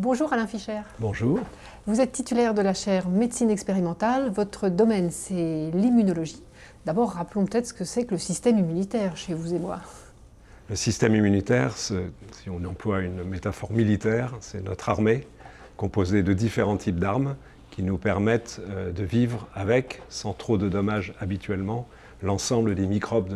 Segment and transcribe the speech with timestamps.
[0.00, 0.78] Bonjour Alain Fischer.
[1.00, 1.40] Bonjour.
[1.88, 4.30] Vous êtes titulaire de la chaire médecine expérimentale.
[4.30, 6.40] Votre domaine, c'est l'immunologie.
[6.86, 9.80] D'abord, rappelons peut-être ce que c'est que le système immunitaire chez vous et moi.
[10.70, 11.96] Le système immunitaire, si
[12.48, 15.26] on emploie une métaphore militaire, c'est notre armée
[15.76, 17.34] composée de différents types d'armes
[17.72, 21.88] qui nous permettent euh, de vivre avec, sans trop de dommages habituellement,
[22.22, 23.34] l'ensemble des microbes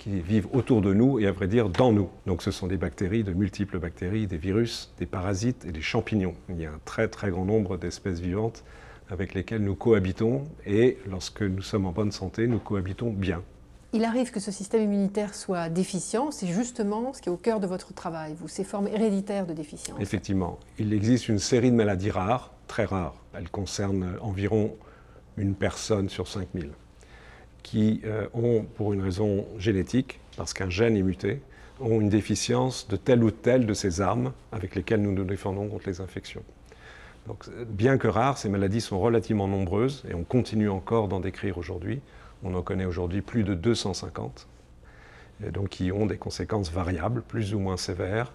[0.00, 2.08] qui vivent autour de nous et à vrai dire dans nous.
[2.26, 6.34] Donc ce sont des bactéries, de multiples bactéries, des virus, des parasites et des champignons.
[6.48, 8.64] Il y a un très très grand nombre d'espèces vivantes
[9.10, 13.42] avec lesquelles nous cohabitons et lorsque nous sommes en bonne santé, nous cohabitons bien.
[13.92, 17.60] Il arrive que ce système immunitaire soit déficient, c'est justement ce qui est au cœur
[17.60, 20.00] de votre travail, vous, ces formes héréditaires de déficience.
[20.00, 23.16] Effectivement, il existe une série de maladies rares, très rares.
[23.34, 24.76] Elles concernent environ
[25.36, 26.70] une personne sur 5000,
[27.62, 31.42] qui euh, ont, pour une raison génétique, parce qu'un gène est muté,
[31.80, 35.68] ont une déficience de telle ou telle de ces armes avec lesquelles nous nous défendons
[35.68, 36.42] contre les infections.
[37.26, 41.58] Donc, bien que rares, ces maladies sont relativement nombreuses et on continue encore d'en décrire
[41.58, 42.00] aujourd'hui.
[42.42, 44.46] On en connaît aujourd'hui plus de 250,
[45.46, 48.32] et donc qui ont des conséquences variables, plus ou moins sévères,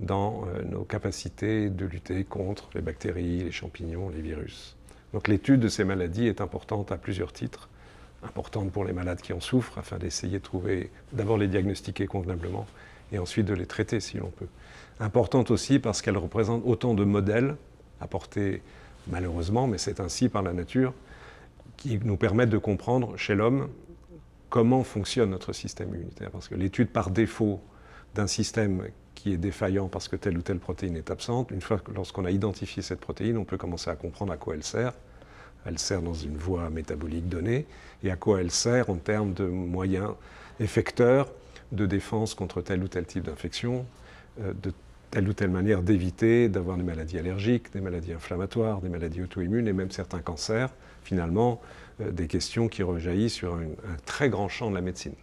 [0.00, 4.76] dans euh, nos capacités de lutter contre les bactéries, les champignons, les virus.
[5.12, 7.68] Donc l'étude de ces maladies est importante à plusieurs titres.
[8.22, 12.66] Importante pour les malades qui en souffrent, afin d'essayer de trouver, d'abord les diagnostiquer convenablement,
[13.12, 14.48] et ensuite de les traiter si l'on peut.
[15.00, 17.56] Importante aussi parce qu'elle représente autant de modèles
[18.00, 18.62] apportés
[19.06, 20.92] malheureusement, mais c'est ainsi par la nature,
[21.76, 23.68] qui nous permettent de comprendre chez l'homme
[24.50, 26.30] comment fonctionne notre système immunitaire.
[26.30, 27.60] Parce que l'étude par défaut
[28.14, 31.78] d'un système qui est défaillant parce que telle ou telle protéine est absente, une fois
[31.78, 34.92] que lorsqu'on a identifié cette protéine, on peut commencer à comprendre à quoi elle sert.
[35.66, 37.66] Elle sert dans une voie métabolique donnée
[38.02, 40.12] et à quoi elle sert en termes de moyens
[40.60, 41.28] effecteurs
[41.72, 43.86] de défense contre tel ou tel type d'infection,
[44.40, 44.72] euh, de
[45.10, 49.66] telle ou telle manière d'éviter d'avoir des maladies allergiques, des maladies inflammatoires, des maladies auto-immunes
[49.66, 50.70] et même certains cancers,
[51.02, 51.60] finalement,
[52.00, 53.66] euh, des questions qui rejaillissent sur un,
[54.04, 55.14] très grand champ de la médecine.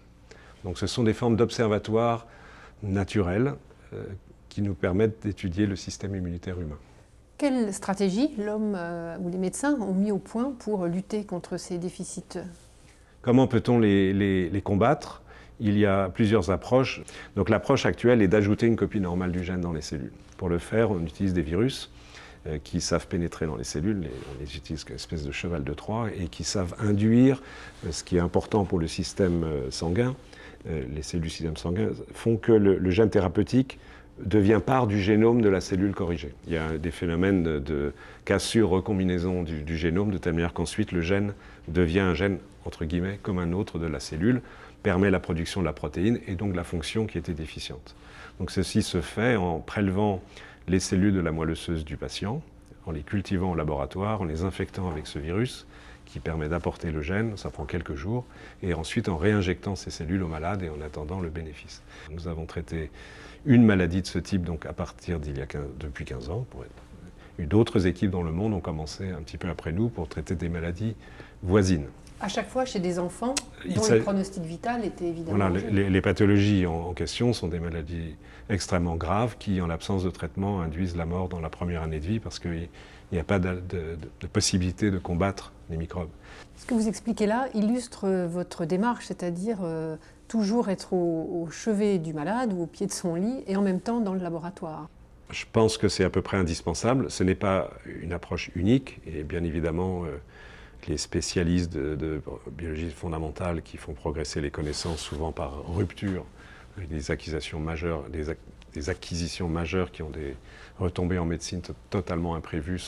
[0.63, 2.25] Donc ce sont des formes d'observatoires
[2.81, 3.53] naturels
[3.93, 4.03] euh,
[4.49, 6.77] qui nous permettent d'étudier le système immunitaire humain.
[7.37, 11.77] Quelle stratégie l'homme euh, ou les médecins ont mis au point pour lutter contre ces
[11.77, 12.39] déficits
[13.21, 15.21] Comment peut-on les, combattre?
[15.59, 17.01] Il y a plusieurs approches.
[17.35, 20.13] Donc l'approche actuelle est d'ajouter une copie normale du gène dans les cellules.
[20.37, 21.91] Pour le faire, on utilise des virus
[22.47, 25.73] euh, qui savent pénétrer dans les cellules, on les utilise comme espèce de cheval de
[25.73, 27.41] Troie, et qui savent induire,
[27.85, 30.15] euh, ce qui est important pour le système sanguin,
[30.65, 33.77] les cellules du système sanguin, font que le, gène thérapeutique
[34.19, 36.33] devient part du génome de la cellule corrigée.
[36.47, 37.93] Il y a des phénomènes de,
[38.23, 41.33] cassure, recombinaison du, génome, de telle manière qu'ensuite le gène
[41.67, 44.41] devient un gène, entre guillemets, comme un autre de la cellule,
[44.83, 47.95] permet la production de la protéine et donc la fonction qui était déficiente.
[48.39, 50.21] Donc ceci se fait en prélevant
[50.67, 52.41] les cellules de la moelle osseuse du patient,
[52.85, 55.65] en les cultivant au laboratoire, en les infectant avec ce virus
[56.05, 58.25] qui permet d'apporter le gène, ça prend quelques jours,
[58.61, 61.81] et ensuite en réinjectant ces cellules au malade et en attendant le bénéfice.
[62.11, 62.91] Nous avons traité
[63.45, 65.45] une maladie de ce type donc à partir d'il y a
[65.79, 66.45] depuis 15 ans.
[67.39, 70.49] D'autres équipes dans le monde ont commencé un petit peu après nous pour traiter des
[70.49, 70.95] maladies
[71.43, 71.87] voisines.
[72.21, 75.49] À chaque fois chez des enfants dont le pronostic vital était évidemment.
[75.49, 78.15] Voilà, les, pathologies en, question sont des maladies
[78.49, 82.05] extrêmement graves qui, en l'absence de traitement, induisent la mort dans la première année de
[82.05, 82.69] vie parce qu'il
[83.11, 83.97] n'y a pas de,
[84.31, 86.09] possibilité de combattre les microbes.
[86.55, 89.97] Ce que vous expliquez là illustre votre démarche, c'est-à-dire euh,
[90.27, 93.81] toujours être au, chevet du malade ou au pied de son lit et en même
[93.81, 94.87] temps dans le laboratoire.
[95.31, 97.11] Je pense que c'est à peu près indispensable.
[97.11, 97.71] Ce n'est pas
[98.01, 100.05] une approche unique et bien évidemment.
[100.05, 100.17] Euh,
[100.87, 106.25] les spécialistes de, biologie fondamentale qui font progresser les connaissances souvent par rupture,
[106.89, 110.35] des acquisitions majeures, des, acquisitions majeures qui ont des
[110.79, 112.81] retombées en médecine totalement imprévues,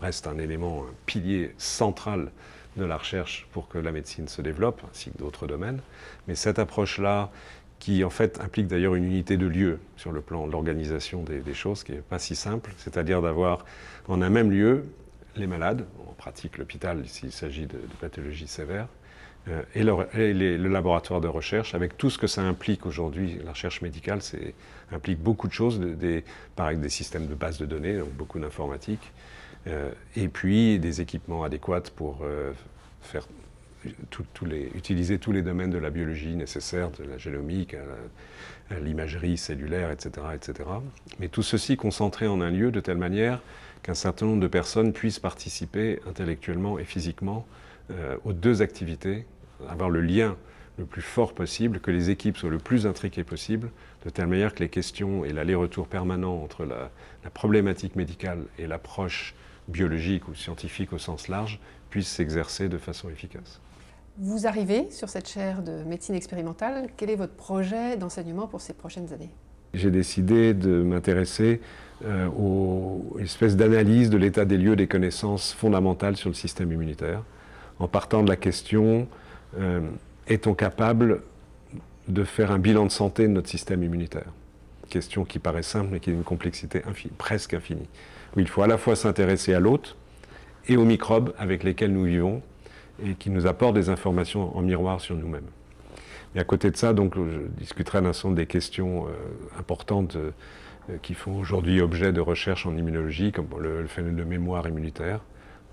[0.00, 2.30] reste un élément, un pilier central
[2.76, 5.80] de la recherche pour que la médecine se développe, ainsi que d'autres domaines.
[6.28, 7.30] Mais cette approche-là,
[7.82, 11.42] qui en fait implique d'ailleurs une unité de lieu sur le plan de l'organisation des,
[11.52, 13.64] choses, qui n'est pas si simple, c'est-à-dire d'avoir
[14.06, 14.84] en un même lieu
[15.36, 18.88] les malades, on pratique l'hôpital s'il s'agit de, pathologies sévères,
[19.48, 23.38] euh, et, le, laboratoire de recherche, avec tout ce que ça implique aujourd'hui.
[23.44, 24.20] La recherche médicale
[24.92, 26.24] implique beaucoup de choses, des,
[26.54, 29.12] pareil, des systèmes de base de données, donc beaucoup d'informatique,
[29.66, 32.52] euh, et puis des équipements adéquats pour euh,
[34.46, 37.74] les, utiliser tous les domaines de la biologie nécessaires, de la génomique
[38.70, 40.68] à l'imagerie cellulaire, etc., etc.
[41.18, 43.40] Mais tout ceci concentré en un lieu de telle manière
[43.82, 47.46] qu'un certain nombre de personnes puissent participer intellectuellement et physiquement
[47.90, 49.26] euh, aux deux activités,
[49.68, 50.36] avoir le lien
[50.78, 53.70] le plus fort possible, que les équipes soient le plus intriquées possible,
[54.04, 56.90] de telle manière que les questions et l'aller-retour permanent entre la,
[57.24, 59.34] la, problématique médicale et l'approche
[59.68, 63.60] biologique ou scientifique au sens large puissent s'exercer de façon efficace.
[64.18, 66.88] Vous arrivez sur cette chaire de médecine expérimentale.
[66.96, 69.30] Quel est votre projet d'enseignement pour ces prochaines années?
[69.74, 71.60] J'ai décidé de m'intéresser
[72.04, 77.22] euh, aux espèces d'analyse de l'état des lieux des connaissances fondamentales sur le système immunitaire,
[77.78, 79.08] en partant de la question
[79.58, 79.80] euh,
[80.26, 81.22] est-on capable
[82.08, 84.32] de faire un bilan de santé de notre système immunitaire?
[84.90, 86.82] Question qui paraît simple mais qui a une complexité
[87.16, 87.88] presque infinie.
[88.36, 89.96] Où il faut à la fois s'intéresser à l'hôte
[90.68, 92.42] et aux microbes avec lesquels nous vivons
[93.04, 95.48] et qui nous apportent des informations en miroir sur nous-mêmes.
[96.34, 99.10] Et à côté de ça, donc, je discuterai d'un certain des questions euh,
[99.58, 100.30] importantes euh,
[101.02, 105.20] qui font aujourd'hui objet de recherche en immunologie, comme le, phénomène de mémoire immunitaire,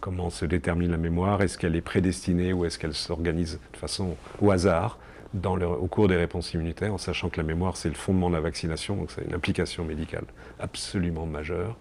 [0.02, 1.42] Comment se détermine la mémoire?
[1.42, 4.98] Est-ce qu'elle est prédestinée ou est-ce qu'elle s'organise de façon au hasard
[5.36, 8.42] au cours des réponses immunitaires, en sachant que la mémoire, c'est le fondement de la
[8.42, 10.24] vaccination, donc c'est une implication médicale
[10.60, 11.78] absolument majeure.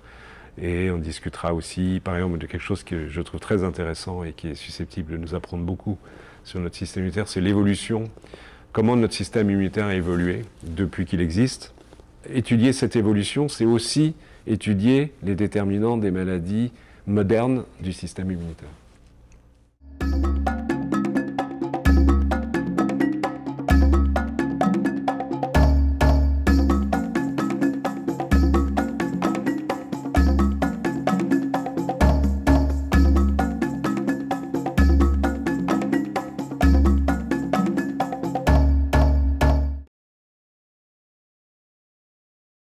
[0.60, 4.32] Et on discutera aussi, par exemple, de quelque chose que je trouve très intéressant et
[4.32, 5.96] qui est susceptible de nous apprendre beaucoup
[6.44, 8.04] sur notre système immunitaire, c'est l'évolution,
[8.72, 11.74] comment notre système immunitaire a évolué depuis qu'il existe.
[12.32, 14.14] Étudier cette évolution, c'est aussi
[14.46, 16.72] étudier les déterminants des maladies
[17.06, 18.68] moderne du système immunitaire.